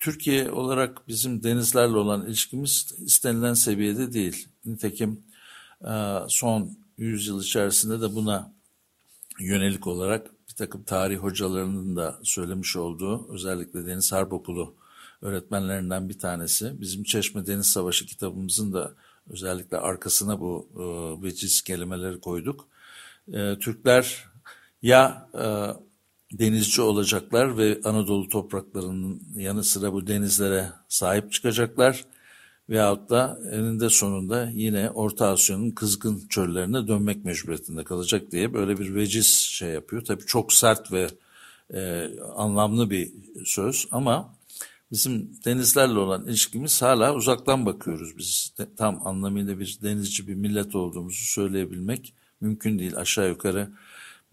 Türkiye 0.00 0.50
olarak 0.50 1.08
bizim 1.08 1.42
denizlerle 1.42 1.96
olan 1.96 2.26
ilişkimiz 2.26 2.94
istenilen 2.98 3.54
seviyede 3.54 4.12
değil. 4.12 4.48
Nitekim 4.64 5.20
e, 5.84 5.92
son 6.28 6.70
yüzyıl 6.98 7.42
içerisinde 7.42 8.00
de 8.00 8.14
buna 8.14 8.52
yönelik 9.40 9.86
olarak 9.86 10.30
bir 10.48 10.54
takım 10.54 10.82
tarih 10.82 11.18
hocalarının 11.18 11.96
da 11.96 12.20
söylemiş 12.22 12.76
olduğu 12.76 13.32
özellikle 13.32 13.86
Deniz 13.86 14.12
Harp 14.12 14.32
Okulu 14.32 14.74
öğretmenlerinden 15.22 16.08
bir 16.08 16.18
tanesi. 16.18 16.80
Bizim 16.80 17.04
Çeşme 17.04 17.46
Deniz 17.46 17.66
Savaşı 17.66 18.06
kitabımızın 18.06 18.72
da 18.72 18.94
özellikle 19.30 19.76
arkasına 19.78 20.40
bu 20.40 20.68
e, 20.74 20.82
veciz 21.22 21.62
kelimeleri 21.62 22.20
koyduk. 22.20 22.68
E, 23.32 23.58
Türkler 23.58 24.33
ya 24.84 25.28
e, 25.34 25.44
denizci 26.38 26.82
olacaklar 26.82 27.58
ve 27.58 27.80
Anadolu 27.84 28.28
topraklarının 28.28 29.22
yanı 29.36 29.64
sıra 29.64 29.92
bu 29.92 30.06
denizlere 30.06 30.72
sahip 30.88 31.32
çıkacaklar 31.32 32.04
veyahut 32.68 33.10
da 33.10 33.38
eninde 33.52 33.90
sonunda 33.90 34.50
yine 34.54 34.90
Orta 34.90 35.28
Asya'nın 35.28 35.70
kızgın 35.70 36.28
çöllerine 36.28 36.88
dönmek 36.88 37.24
mecburiyetinde 37.24 37.84
kalacak 37.84 38.32
diye 38.32 38.54
böyle 38.54 38.78
bir 38.78 38.94
veciz 38.94 39.26
şey 39.28 39.68
yapıyor. 39.68 40.04
Tabii 40.04 40.26
çok 40.26 40.52
sert 40.52 40.92
ve 40.92 41.08
e, 41.74 42.10
anlamlı 42.36 42.90
bir 42.90 43.12
söz 43.44 43.88
ama 43.90 44.34
bizim 44.92 45.30
denizlerle 45.44 45.98
olan 45.98 46.26
ilişkimiz 46.26 46.82
hala 46.82 47.14
uzaktan 47.14 47.66
bakıyoruz. 47.66 48.18
Biz 48.18 48.52
de, 48.58 48.66
tam 48.76 49.06
anlamıyla 49.06 49.58
bir 49.58 49.78
denizci 49.82 50.28
bir 50.28 50.34
millet 50.34 50.74
olduğumuzu 50.74 51.24
söyleyebilmek 51.24 52.14
mümkün 52.40 52.78
değil. 52.78 52.96
Aşağı 52.96 53.28
yukarı 53.28 53.68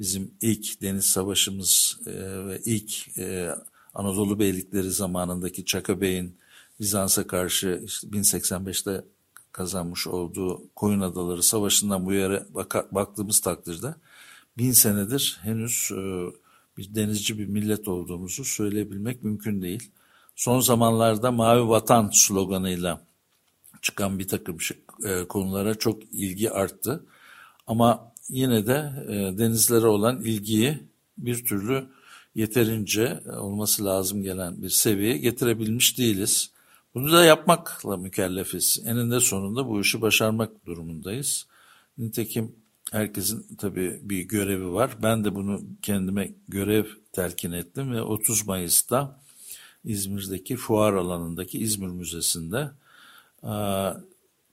bizim 0.01 0.31
ilk 0.41 0.81
deniz 0.81 1.05
savaşımız 1.05 1.99
e, 2.05 2.11
ve 2.47 2.61
ilk 2.65 3.17
e, 3.17 3.55
Anadolu 3.93 4.39
beylikleri 4.39 4.91
zamanındaki 4.91 5.65
Çaka 5.65 6.01
Bey'in 6.01 6.37
Bizans'a 6.79 7.27
karşı 7.27 7.81
işte 7.85 8.07
1085'te 8.07 9.05
kazanmış 9.51 10.07
olduğu 10.07 10.61
Koyun 10.75 11.01
Adaları 11.01 11.43
Savaşı'ndan 11.43 12.05
bu 12.05 12.13
yere 12.13 12.45
bak 12.49 12.93
baktığımız 12.93 13.41
takdirde 13.41 13.95
bin 14.57 14.71
senedir 14.71 15.39
henüz 15.41 15.91
e, 15.91 16.01
bir 16.77 16.95
denizci 16.95 17.39
bir 17.39 17.45
millet 17.45 17.87
olduğumuzu 17.87 18.43
söyleyebilmek 18.43 19.23
mümkün 19.23 19.61
değil. 19.61 19.91
Son 20.35 20.59
zamanlarda 20.59 21.31
Mavi 21.31 21.69
Vatan 21.69 22.09
sloganıyla 22.13 23.01
çıkan 23.81 24.19
bir 24.19 24.27
takım 24.27 24.61
şey, 24.61 24.77
e, 25.05 25.27
konulara 25.27 25.75
çok 25.75 26.03
ilgi 26.03 26.51
arttı. 26.51 27.05
Ama 27.67 28.10
yine 28.29 28.67
de 28.67 28.91
e, 29.07 29.37
denizlere 29.37 29.87
olan 29.87 30.21
ilgiyi 30.21 30.79
bir 31.17 31.45
türlü 31.45 31.87
yeterince 32.35 33.19
olması 33.37 33.85
lazım 33.85 34.23
gelen 34.23 34.61
bir 34.61 34.69
seviyeye 34.69 35.17
getirebilmiş 35.17 35.97
değiliz. 35.97 36.51
Bunu 36.95 37.11
da 37.11 37.25
yapmakla 37.25 37.97
mükellefiz. 37.97 38.83
Eninde 38.85 39.19
sonunda 39.19 39.67
bu 39.67 39.81
işi 39.81 40.01
başarmak 40.01 40.65
durumundayız. 40.65 41.47
Nitekim 41.97 42.55
herkesin 42.91 43.55
tabii 43.57 43.99
bir 44.03 44.21
görevi 44.21 44.73
var. 44.73 44.97
Ben 45.03 45.23
de 45.23 45.35
bunu 45.35 45.61
kendime 45.81 46.31
görev 46.47 46.85
telkin 47.11 47.51
ettim 47.51 47.91
ve 47.91 48.01
30 48.01 48.47
Mayıs'ta 48.47 49.19
İzmir'deki 49.83 50.55
fuar 50.55 50.93
alanındaki 50.93 51.59
İzmir 51.59 51.87
Müzesi'nde 51.87 52.71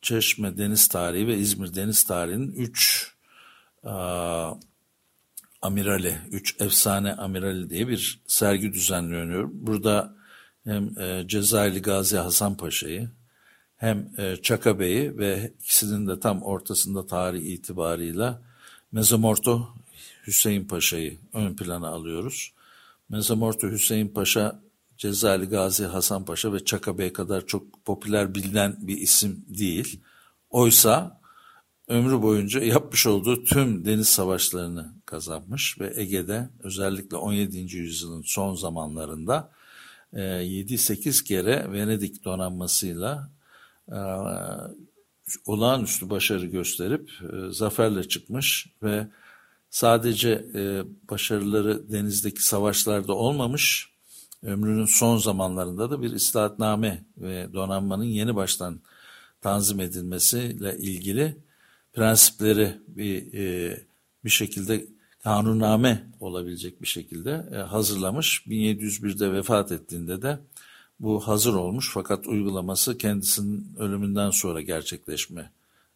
Çeşme 0.02 0.58
Deniz 0.58 0.88
Tarihi 0.88 1.26
ve 1.26 1.38
İzmir 1.38 1.74
Deniz 1.74 2.04
Tarihi'nin 2.04 2.52
3 2.52 3.14
amirali, 5.62 6.18
3 6.30 6.60
efsane 6.60 7.14
amirali 7.14 7.70
diye 7.70 7.88
bir 7.88 8.20
sergi 8.26 8.72
düzenliyor. 8.72 9.48
Burada 9.52 10.14
hem 10.64 10.98
e, 10.98 11.24
Cezayirli 11.28 11.82
Gazi 11.82 12.16
Hasan 12.16 12.56
Paşa'yı 12.56 13.10
hem 13.76 14.10
e, 14.18 14.36
Çaka 14.36 14.78
Bey'i 14.78 15.18
ve 15.18 15.52
ikisinin 15.60 16.08
de 16.08 16.20
tam 16.20 16.42
ortasında 16.42 17.06
tarih 17.06 17.42
itibarıyla 17.42 18.42
Mezomorto 18.92 19.74
Hüseyin 20.26 20.64
Paşa'yı 20.64 21.18
ön 21.32 21.54
plana 21.54 21.88
alıyoruz. 21.88 22.52
Mezomorto 23.08 23.70
Hüseyin 23.70 24.08
Paşa 24.08 24.60
Cezayirli 24.96 25.46
Gazi 25.46 25.84
Hasan 25.84 26.24
Paşa 26.24 26.52
ve 26.52 26.64
Çaka 26.64 26.98
Bey 26.98 27.12
kadar 27.12 27.46
çok 27.46 27.84
popüler 27.84 28.34
bilinen 28.34 28.76
bir 28.80 28.98
isim 28.98 29.44
değil. 29.48 30.00
Oysa 30.50 31.17
ömrü 31.88 32.22
boyunca 32.22 32.60
yapmış 32.60 33.06
olduğu 33.06 33.44
tüm 33.44 33.84
deniz 33.84 34.08
savaşlarını 34.08 34.92
kazanmış 35.06 35.80
ve 35.80 35.92
Ege'de 35.96 36.48
özellikle 36.62 37.16
17. 37.16 37.76
yüzyılın 37.76 38.22
son 38.22 38.54
zamanlarında 38.54 39.52
7-8 40.12 41.20
e, 41.20 41.24
kere 41.24 41.72
Venedik 41.72 42.24
donanmasıyla 42.24 43.30
e, 43.88 43.98
olağanüstü 45.46 46.10
başarı 46.10 46.46
gösterip 46.46 47.10
e, 47.22 47.52
zaferle 47.52 48.08
çıkmış 48.08 48.66
ve 48.82 49.08
sadece 49.70 50.44
başarıları 51.10 51.92
denizdeki 51.92 52.42
savaşlarda 52.42 53.14
olmamış, 53.14 53.90
ömrünün 54.42 54.86
son 54.86 55.18
zamanlarında 55.18 55.90
da 55.90 56.02
bir 56.02 56.12
islahatname 56.12 57.04
ve 57.16 57.52
donanmanın 57.52 58.04
yeni 58.04 58.36
baştan 58.36 58.80
tanzim 59.40 59.80
edilmesiyle 59.80 60.78
ilgili 60.78 61.47
prensipleri 61.92 62.74
bir 62.88 63.32
bir 64.24 64.30
şekilde 64.30 64.86
kanunname 65.22 66.06
olabilecek 66.20 66.82
bir 66.82 66.86
şekilde 66.86 67.46
e, 67.52 67.56
hazırlamış. 67.56 68.42
1701'de 68.46 69.32
vefat 69.32 69.72
ettiğinde 69.72 70.22
de 70.22 70.38
bu 71.00 71.28
hazır 71.28 71.54
olmuş 71.54 71.90
fakat 71.94 72.26
uygulaması 72.26 72.98
kendisinin 72.98 73.76
ölümünden 73.78 74.30
sonra 74.30 74.60
gerçekleşme 74.60 75.50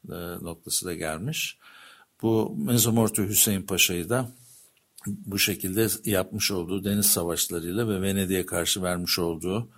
e, 0.08 0.14
noktası 0.42 0.86
da 0.86 0.94
gelmiş. 0.94 1.58
Bu 2.22 2.56
Mezomortu 2.58 3.22
Hüseyin 3.22 3.62
Paşa'yı 3.62 4.08
da 4.08 4.28
bu 5.06 5.38
şekilde 5.38 5.88
yapmış 6.04 6.50
olduğu 6.50 6.84
deniz 6.84 7.06
savaşlarıyla 7.06 7.88
ve 7.88 8.02
Venedik'e 8.02 8.46
karşı 8.46 8.82
vermiş 8.82 9.18
olduğu 9.18 9.68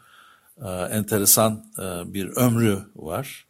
e, 0.62 0.68
enteresan 0.68 1.64
bir 2.06 2.26
ömrü 2.26 2.78
var. 2.96 3.46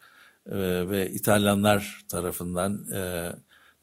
Ve 0.47 1.11
İtalyanlar 1.11 2.05
tarafından 2.09 2.85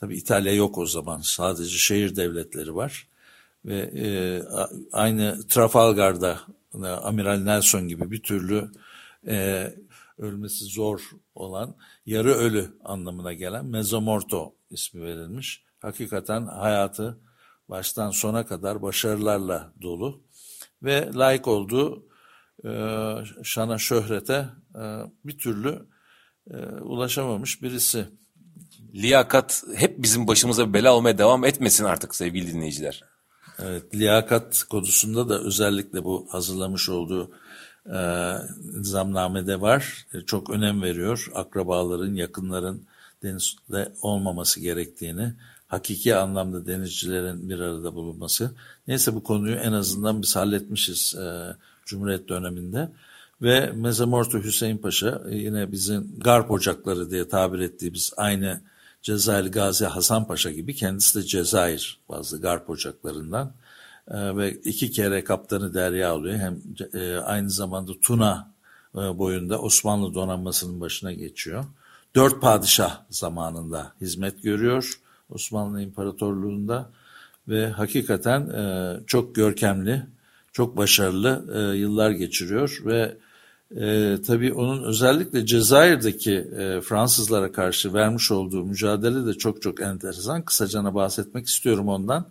Tabi 0.03 0.17
İtalya 0.17 0.55
yok 0.55 0.79
o 0.79 0.87
zaman. 0.87 1.21
Sadece 1.21 1.79
şehir 1.79 2.17
devletleri 2.17 2.75
var. 2.75 3.09
Ve 3.65 3.79
e, 3.79 4.07
aynı 4.93 5.47
Trafalgar'da 5.49 6.41
e, 6.75 6.87
Amiral 6.87 7.39
Nelson 7.39 7.89
gibi 7.89 8.11
bir 8.11 8.23
türlü 8.23 8.71
e, 9.27 9.67
ölmesi 10.19 10.65
zor 10.65 11.11
olan 11.35 11.77
yarı 12.07 12.35
ölü 12.35 12.79
anlamına 12.85 13.33
gelen 13.33 13.67
Mezomorto 13.67 14.55
ismi 14.71 15.03
verilmiş. 15.03 15.65
Hakikaten 15.81 16.47
hayatı 16.47 17.19
baştan 17.69 18.11
sona 18.11 18.47
kadar 18.47 18.83
başarılarla 18.83 19.73
dolu 19.83 20.23
ve 20.83 21.11
layık 21.15 21.49
olduğu 21.49 22.07
e, 22.65 22.71
şana 23.43 23.79
şöhrete 23.79 24.49
e, 24.75 24.83
bir 25.25 25.39
türlü 25.39 25.92
e, 26.51 26.57
ulaşamamış 26.81 27.63
birisi 27.63 28.07
liyakat 28.95 29.65
hep 29.75 30.03
bizim 30.03 30.27
başımıza 30.27 30.73
bela 30.73 30.95
olmaya 30.95 31.19
devam 31.19 31.45
etmesin 31.45 31.85
artık 31.85 32.15
sevgili 32.15 32.53
dinleyiciler. 32.53 33.05
Evet, 33.59 33.95
liyakat 33.95 34.63
konusunda 34.71 35.29
da 35.29 35.41
özellikle 35.41 36.05
bu 36.05 36.27
hazırlamış 36.31 36.89
olduğu 36.89 37.31
e, 37.87 37.99
nizamnamede 38.79 39.61
var. 39.61 40.07
E, 40.15 40.21
çok 40.21 40.51
önem 40.51 40.83
veriyor 40.83 41.31
akrabaların, 41.35 42.15
yakınların 42.15 42.87
denizde 43.23 43.93
olmaması 44.03 44.61
gerektiğini, 44.61 45.33
hakiki 45.69 46.17
anlamda 46.17 46.67
denizcilerin 46.67 47.49
bir 47.49 47.61
arada 47.61 47.95
bulunması. 47.95 48.51
Neyse 48.89 49.15
bu 49.15 49.23
konuyu 49.23 49.55
en 49.55 49.73
azından 49.73 50.23
biz 50.23 50.37
halletmişiz 50.37 51.15
e, 51.15 51.57
Cumhuriyet 51.87 52.29
döneminde. 52.29 52.89
Ve 53.43 53.73
Mezamorto 53.75 54.39
Hüseyin 54.39 54.79
Paşa 54.79 55.23
e, 55.31 55.37
yine 55.37 55.73
bizim 55.73 56.15
garp 56.19 56.51
ocakları 56.51 57.11
diye 57.11 57.29
tabir 57.29 57.59
ettiğimiz 57.59 58.13
aynı 58.17 58.61
Cezayir 59.03 59.53
Gazi 59.53 59.85
Hasan 59.85 60.27
Paşa 60.27 60.51
gibi 60.51 60.75
kendisi 60.75 61.19
de 61.19 61.23
Cezayir 61.23 62.01
bazı 62.09 62.41
garp 62.41 62.71
ocaklarından 62.71 63.53
e, 64.09 64.37
ve 64.37 64.53
iki 64.53 64.91
kere 64.91 65.25
kaptanı 65.25 65.75
derya 65.75 66.15
oluyor. 66.15 66.39
Hem 66.39 66.61
e, 66.95 67.17
aynı 67.17 67.51
zamanda 67.51 67.93
Tuna 68.01 68.53
boyunda 68.95 69.59
Osmanlı 69.59 70.15
donanmasının 70.15 70.81
başına 70.81 71.13
geçiyor. 71.13 71.65
Dört 72.15 72.41
padişah 72.41 73.01
zamanında 73.11 73.93
hizmet 74.01 74.43
görüyor 74.43 75.01
Osmanlı 75.31 75.83
İmparatorluğu'nda 75.83 76.91
ve 77.49 77.69
hakikaten 77.69 78.51
çok 79.07 79.35
görkemli, 79.35 80.07
çok 80.53 80.77
başarılı 80.77 81.75
yıllar 81.77 82.11
geçiriyor 82.11 82.83
ve 82.85 83.17
e, 83.77 84.17
tabii 84.27 84.53
onun 84.53 84.83
özellikle 84.83 85.47
Cezayir'deki 85.47 86.33
e, 86.33 86.81
Fransızlara 86.81 87.53
karşı 87.53 87.95
vermiş 87.95 88.31
olduğu 88.31 88.65
mücadele 88.65 89.27
de 89.27 89.35
çok 89.35 89.63
çok 89.63 89.81
enteresan. 89.81 90.43
Kısacana 90.43 90.95
bahsetmek 90.95 91.47
istiyorum 91.47 91.89
ondan. 91.89 92.27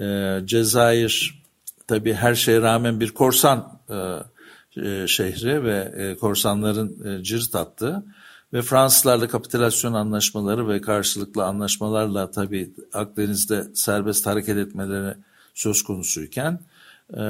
E, 0.00 0.38
Cezayir 0.44 1.42
tabii 1.86 2.14
her 2.14 2.34
şeye 2.34 2.62
rağmen 2.62 3.00
bir 3.00 3.10
korsan 3.10 3.80
e, 3.90 3.94
e, 4.82 5.06
şehri 5.06 5.64
ve 5.64 5.92
e, 5.96 6.16
korsanların 6.16 6.96
e, 7.04 7.22
cirit 7.22 7.54
attığı 7.54 8.04
ve 8.52 8.62
Fransızlarla 8.62 9.28
kapitülasyon 9.28 9.92
anlaşmaları 9.92 10.68
ve 10.68 10.80
karşılıklı 10.80 11.44
anlaşmalarla 11.44 12.30
tabii 12.30 12.70
Akdeniz'de 12.92 13.64
serbest 13.74 14.26
hareket 14.26 14.56
etmeleri 14.56 15.14
söz 15.54 15.82
konusuyken 15.82 16.60
e, 17.16 17.22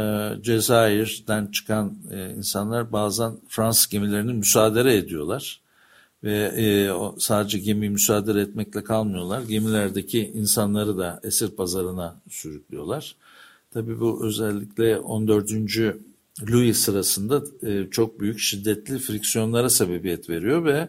Cezayir'den 0.42 1.46
çıkan 1.46 1.98
e, 2.10 2.30
insanlar 2.30 2.92
bazen 2.92 3.32
Fransız 3.48 3.88
gemilerini 3.88 4.32
müsaade 4.32 4.96
ediyorlar. 4.96 5.60
Ve 6.24 6.52
e, 6.56 6.90
sadece 7.18 7.58
gemi 7.58 7.90
müsaade 7.90 8.40
etmekle 8.40 8.84
kalmıyorlar. 8.84 9.42
Gemilerdeki 9.42 10.32
insanları 10.34 10.98
da 10.98 11.20
esir 11.22 11.50
pazarına 11.50 12.20
sürüklüyorlar. 12.28 13.16
Tabii 13.70 14.00
bu 14.00 14.26
özellikle 14.26 14.98
14. 14.98 15.50
Louis 16.50 16.78
sırasında 16.78 17.42
e, 17.62 17.90
çok 17.90 18.20
büyük 18.20 18.38
şiddetli 18.38 18.98
friksiyonlara 18.98 19.70
sebebiyet 19.70 20.30
veriyor 20.30 20.64
ve 20.64 20.88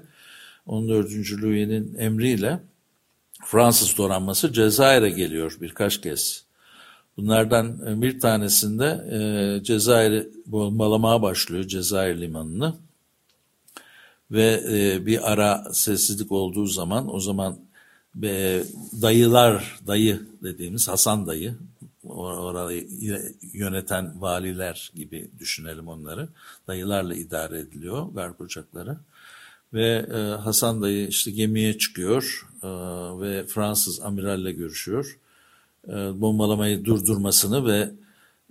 14. 0.65 1.10
Louis'nin 1.43 1.95
emriyle 1.97 2.60
Fransız 3.45 3.97
donanması 3.97 4.54
Cezayir'e 4.54 5.10
geliyor 5.10 5.58
birkaç 5.62 6.02
kez. 6.02 6.48
Bunlardan 7.17 7.88
e, 7.88 8.02
bir 8.02 8.19
tanesinde 8.19 8.86
e, 9.12 9.63
Cezayir'i 9.63 10.30
bombalamaya 10.45 11.22
başlıyor 11.22 11.63
Cezayir 11.63 12.22
limanını. 12.22 12.76
Ve 14.32 14.63
e, 14.72 15.06
bir 15.06 15.32
ara 15.32 15.74
sessizlik 15.74 16.32
olduğu 16.32 16.65
zaman 16.65 17.15
o 17.15 17.19
zaman 17.19 17.60
e, 18.24 18.63
dayılar 19.02 19.80
dayı 19.88 20.22
dediğimiz 20.43 20.88
Hasan 20.88 21.28
dayı 21.28 21.56
orayı 22.04 22.88
yöneten 23.54 24.22
valiler 24.22 24.91
gibi 24.95 25.30
düşünelim 25.39 25.88
onları. 25.88 26.30
Dayılarla 26.67 27.15
idare 27.15 27.60
ediliyor 27.60 28.08
garp 28.13 28.41
uçakları. 28.41 28.98
Ve 29.74 30.06
e, 30.13 30.17
Hasan 30.17 30.82
dayı 30.82 31.08
işte 31.08 31.32
gemiye 31.32 31.78
çıkıyor 31.78 32.48
e, 32.63 32.67
ve 33.22 33.45
Fransız 33.48 34.02
amiralle 34.02 34.52
görüşüyor 34.52 35.19
bombalamayı 35.93 36.86
durdurmasını 36.86 37.65
ve 37.65 37.91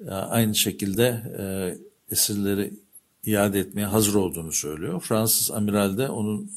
e, 0.06 0.10
aynı 0.10 0.54
şekilde 0.54 1.22
e, 1.38 1.44
esirleri 2.12 2.74
iade 3.24 3.60
etmeye 3.60 3.86
hazır 3.86 4.14
olduğunu 4.14 4.52
söylüyor. 4.52 5.00
Fransız 5.00 5.50
amiral 5.50 5.98
de 5.98 6.08
onun 6.08 6.50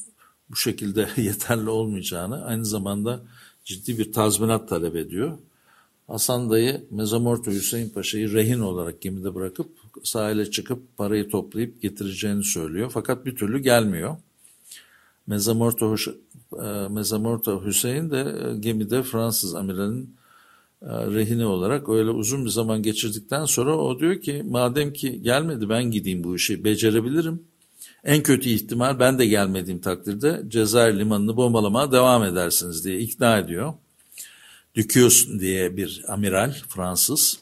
bu 0.50 0.56
şekilde 0.56 1.08
yeterli 1.16 1.70
olmayacağını 1.70 2.44
aynı 2.44 2.64
zamanda 2.64 3.22
ciddi 3.64 3.98
bir 3.98 4.12
tazminat 4.12 4.68
talep 4.68 4.96
ediyor. 4.96 5.38
Hasan 6.06 6.50
dayı 6.50 6.84
Mezamorto 6.90 7.50
Hüseyin 7.50 7.88
Paşa'yı 7.88 8.32
rehin 8.32 8.60
olarak 8.60 9.00
gemide 9.00 9.34
bırakıp 9.34 9.68
sahile 10.02 10.50
çıkıp 10.50 10.96
parayı 10.96 11.28
toplayıp 11.28 11.82
getireceğini 11.82 12.44
söylüyor. 12.44 12.90
Fakat 12.94 13.26
bir 13.26 13.36
türlü 13.36 13.58
gelmiyor. 13.58 14.16
Mezamorto, 15.26 15.96
e, 16.52 16.88
Mezamorto 16.88 17.64
Hüseyin 17.64 18.10
de 18.10 18.20
e, 18.20 18.58
gemide 18.58 19.02
Fransız 19.02 19.54
amiralin 19.54 20.02
e, 20.04 20.21
rehine 20.86 21.46
olarak 21.46 21.88
öyle 21.88 22.10
uzun 22.10 22.44
bir 22.44 22.50
zaman 22.50 22.82
geçirdikten 22.82 23.44
sonra 23.44 23.76
o 23.76 23.98
diyor 23.98 24.20
ki 24.20 24.42
madem 24.48 24.92
ki 24.92 25.22
gelmedi 25.22 25.68
ben 25.68 25.90
gideyim 25.90 26.24
bu 26.24 26.36
işi 26.36 26.64
becerebilirim. 26.64 27.42
En 28.04 28.22
kötü 28.22 28.48
ihtimal 28.48 28.98
ben 28.98 29.18
de 29.18 29.26
gelmediğim 29.26 29.80
takdirde 29.80 30.42
Cezayir 30.48 30.98
limanını 30.98 31.36
bombalamaya 31.36 31.92
devam 31.92 32.24
edersiniz 32.24 32.84
diye 32.84 32.98
ikna 32.98 33.38
ediyor. 33.38 33.74
Dukius 34.76 35.28
diye 35.28 35.76
bir 35.76 36.04
amiral 36.08 36.54
Fransız 36.68 37.38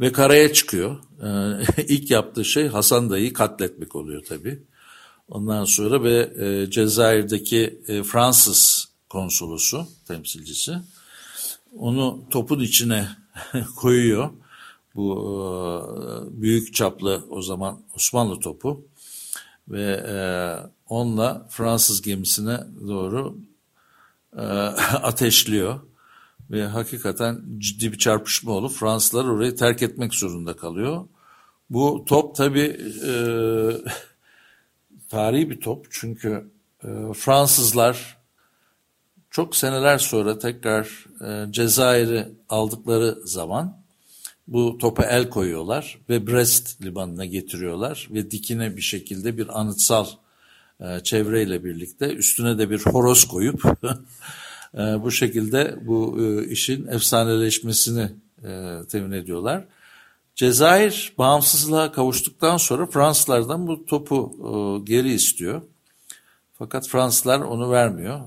ve 0.00 0.12
karaya 0.12 0.52
çıkıyor. 0.52 0.96
Ee, 1.22 1.82
ilk 1.88 2.10
yaptığı 2.10 2.44
şey 2.44 2.68
Hasan 2.68 3.10
dayı 3.10 3.32
katletmek 3.32 3.96
oluyor 3.96 4.24
tabii. 4.28 4.62
Ondan 5.28 5.64
sonra 5.64 6.02
ve 6.02 6.32
e, 6.38 6.70
Cezayir'deki 6.70 7.80
e, 7.88 8.02
Fransız 8.02 8.88
konsolosu, 9.08 9.86
temsilcisi 10.08 10.72
onu 11.78 12.24
topun 12.30 12.60
içine 12.60 13.08
koyuyor. 13.76 14.30
Bu 14.94 15.12
e, 16.36 16.42
büyük 16.42 16.74
çaplı 16.74 17.24
o 17.30 17.42
zaman 17.42 17.80
Osmanlı 17.96 18.40
topu 18.40 18.84
ve 19.68 20.04
e, 20.08 20.16
onunla 20.88 21.46
Fransız 21.50 22.02
gemisine 22.02 22.60
doğru 22.88 23.38
e, 24.36 24.42
ateşliyor 25.02 25.80
ve 26.50 26.66
hakikaten 26.66 27.42
ciddi 27.58 27.92
bir 27.92 27.98
çarpışma 27.98 28.52
olup 28.52 28.72
Fransızlar 28.72 29.24
orayı 29.24 29.56
terk 29.56 29.82
etmek 29.82 30.14
zorunda 30.14 30.56
kalıyor. 30.56 31.06
Bu 31.70 32.04
top 32.06 32.36
tabi 32.36 32.60
e, 33.06 33.12
tarihi 35.08 35.50
bir 35.50 35.60
top 35.60 35.86
çünkü 35.90 36.50
e, 36.84 36.88
Fransızlar 37.14 38.21
çok 39.32 39.56
seneler 39.56 39.98
sonra 39.98 40.38
tekrar 40.38 41.06
e, 41.24 41.52
Cezayir'i 41.52 42.28
aldıkları 42.48 43.18
zaman 43.24 43.82
bu 44.48 44.78
topa 44.78 45.04
el 45.04 45.30
koyuyorlar 45.30 45.98
ve 46.08 46.26
Brest 46.26 46.82
limanına 46.82 47.24
getiriyorlar 47.24 48.08
ve 48.10 48.30
dikine 48.30 48.76
bir 48.76 48.82
şekilde 48.82 49.38
bir 49.38 49.60
anıtsal 49.60 50.06
e, 50.80 51.00
çevreyle 51.00 51.64
birlikte 51.64 52.14
üstüne 52.14 52.58
de 52.58 52.70
bir 52.70 52.80
horoz 52.80 53.24
koyup 53.24 53.64
e, 54.74 54.78
bu 54.78 55.10
şekilde 55.10 55.76
bu 55.82 56.18
e, 56.20 56.48
işin 56.48 56.86
efsaneleşmesini 56.86 58.12
e, 58.44 58.78
temin 58.90 59.12
ediyorlar. 59.12 59.64
Cezayir 60.34 61.12
bağımsızlığa 61.18 61.92
kavuştuktan 61.92 62.56
sonra 62.56 62.86
Fransızlardan 62.86 63.66
bu 63.66 63.86
topu 63.86 64.36
e, 64.38 64.84
geri 64.84 65.12
istiyor. 65.12 65.62
Fakat 66.58 66.88
Fransızlar 66.88 67.40
onu 67.40 67.70
vermiyor. 67.70 68.20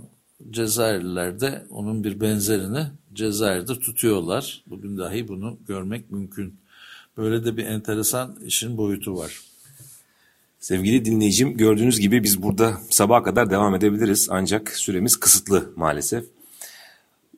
Cezayirliler 0.51 1.39
de 1.39 1.65
onun 1.69 2.03
bir 2.03 2.21
benzerini 2.21 2.83
Cezayir'de 3.13 3.79
tutuyorlar. 3.79 4.63
Bugün 4.67 4.97
dahi 4.97 5.27
bunu 5.27 5.57
görmek 5.67 6.11
mümkün. 6.11 6.59
Böyle 7.17 7.45
de 7.45 7.57
bir 7.57 7.65
enteresan 7.65 8.39
işin 8.45 8.77
boyutu 8.77 9.17
var. 9.17 9.41
Sevgili 10.59 11.05
dinleyicim 11.05 11.57
gördüğünüz 11.57 11.99
gibi 11.99 12.23
biz 12.23 12.43
burada 12.43 12.77
sabaha 12.89 13.23
kadar 13.23 13.49
devam 13.49 13.75
edebiliriz 13.75 14.27
ancak 14.31 14.69
süremiz 14.69 15.17
kısıtlı 15.17 15.73
maalesef. 15.75 16.25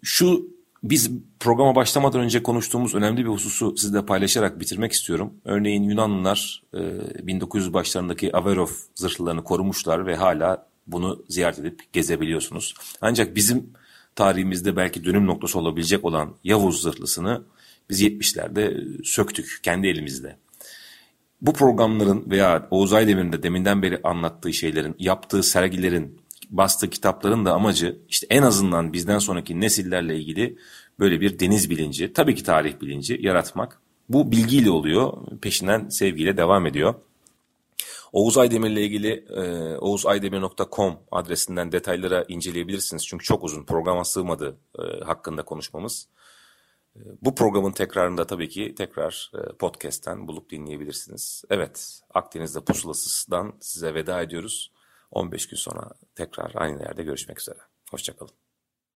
Şu 0.03 0.47
biz 0.83 1.11
programa 1.39 1.75
başlamadan 1.75 2.21
önce 2.21 2.43
konuştuğumuz 2.43 2.95
önemli 2.95 3.25
bir 3.25 3.29
hususu 3.29 3.77
sizle 3.77 4.05
paylaşarak 4.05 4.59
bitirmek 4.59 4.91
istiyorum. 4.91 5.33
Örneğin 5.45 5.83
Yunanlılar 5.83 6.63
1900 6.73 7.73
başlarındaki 7.73 8.35
Averov 8.35 8.67
zırhlarını 8.95 9.43
korumuşlar 9.43 10.05
ve 10.05 10.15
hala 10.15 10.67
bunu 10.87 11.25
ziyaret 11.29 11.59
edip 11.59 11.93
gezebiliyorsunuz. 11.93 12.73
Ancak 13.01 13.35
bizim 13.35 13.69
tarihimizde 14.15 14.75
belki 14.75 15.03
dönüm 15.03 15.27
noktası 15.27 15.59
olabilecek 15.59 16.05
olan 16.05 16.35
Yavuz 16.43 16.81
zırhlısını 16.81 17.43
biz 17.89 18.01
70'lerde 18.01 18.85
söktük 19.03 19.59
kendi 19.63 19.87
elimizde. 19.87 20.37
Bu 21.41 21.53
programların 21.53 22.29
veya 22.29 22.67
Oğuz 22.71 22.93
Aydemir'in 22.93 23.31
de 23.31 23.43
deminden 23.43 23.81
beri 23.81 23.99
anlattığı 24.03 24.53
şeylerin, 24.53 24.95
yaptığı 24.99 25.43
sergilerin, 25.43 26.21
bastığı 26.49 26.89
kitapların 26.89 27.45
da 27.45 27.53
amacı 27.53 27.97
işte 28.09 28.27
en 28.29 28.41
azından 28.41 28.93
bizden 28.93 29.19
sonraki 29.19 29.59
nesillerle 29.59 30.17
ilgili 30.17 30.57
böyle 30.99 31.21
bir 31.21 31.39
deniz 31.39 31.69
bilinci, 31.69 32.13
tabii 32.13 32.35
ki 32.35 32.43
tarih 32.43 32.81
bilinci 32.81 33.19
yaratmak. 33.21 33.79
Bu 34.09 34.31
bilgiyle 34.31 34.69
oluyor, 34.69 35.13
peşinden 35.41 35.89
sevgiyle 35.89 36.37
devam 36.37 36.65
ediyor. 36.65 36.95
Oğuz 38.11 38.37
Aydemir 38.37 38.69
ile 38.69 38.81
ilgili 38.81 39.25
e, 39.29 39.75
oğuzaydemir.com 39.77 40.99
adresinden 41.11 41.71
detaylara 41.71 42.25
inceleyebilirsiniz. 42.27 43.07
Çünkü 43.07 43.25
çok 43.25 43.43
uzun 43.43 43.65
programa 43.65 44.03
sığmadı 44.03 44.57
e, 44.79 45.03
hakkında 45.03 45.45
konuşmamız. 45.45 46.07
E, 46.95 46.99
bu 47.21 47.35
programın 47.35 47.71
tekrarında 47.71 48.27
tabii 48.27 48.49
ki 48.49 48.75
tekrar 48.75 49.31
e, 49.33 49.57
podcast'ten 49.57 50.27
bulup 50.27 50.49
dinleyebilirsiniz. 50.49 51.43
Evet 51.49 52.01
Akdeniz'de 52.13 52.61
pusulasızdan 52.61 53.53
size 53.59 53.93
veda 53.93 54.21
ediyoruz. 54.21 54.71
15 55.11 55.47
gün 55.47 55.57
sonra 55.57 55.89
tekrar 56.15 56.51
aynı 56.55 56.81
yerde 56.81 57.03
görüşmek 57.03 57.39
üzere. 57.39 57.59
Hoşçakalın. 57.91 58.46